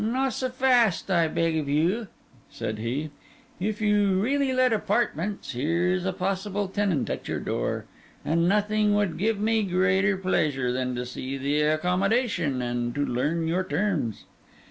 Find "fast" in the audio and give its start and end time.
0.49-1.11